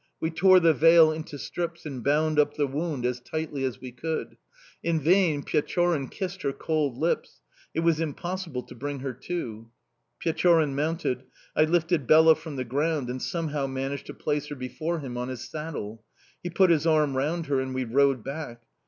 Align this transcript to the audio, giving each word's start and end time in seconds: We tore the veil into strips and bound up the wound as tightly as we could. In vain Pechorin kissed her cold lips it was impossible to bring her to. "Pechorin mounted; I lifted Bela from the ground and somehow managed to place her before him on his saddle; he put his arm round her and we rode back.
We 0.19 0.31
tore 0.31 0.59
the 0.59 0.73
veil 0.73 1.11
into 1.11 1.37
strips 1.37 1.85
and 1.85 2.03
bound 2.03 2.39
up 2.39 2.55
the 2.55 2.65
wound 2.65 3.05
as 3.05 3.19
tightly 3.19 3.63
as 3.65 3.79
we 3.79 3.91
could. 3.91 4.35
In 4.81 4.99
vain 4.99 5.43
Pechorin 5.43 6.07
kissed 6.09 6.41
her 6.41 6.51
cold 6.51 6.97
lips 6.97 7.43
it 7.75 7.81
was 7.81 7.99
impossible 7.99 8.63
to 8.63 8.73
bring 8.73 9.01
her 9.01 9.13
to. 9.13 9.69
"Pechorin 10.19 10.73
mounted; 10.75 11.25
I 11.55 11.65
lifted 11.65 12.07
Bela 12.07 12.33
from 12.33 12.55
the 12.55 12.63
ground 12.65 13.11
and 13.11 13.21
somehow 13.21 13.67
managed 13.67 14.07
to 14.07 14.15
place 14.15 14.47
her 14.47 14.55
before 14.55 14.97
him 15.01 15.17
on 15.19 15.27
his 15.27 15.47
saddle; 15.47 16.03
he 16.41 16.49
put 16.49 16.71
his 16.71 16.87
arm 16.87 17.15
round 17.15 17.45
her 17.45 17.59
and 17.59 17.75
we 17.75 17.83
rode 17.83 18.23
back. 18.23 18.61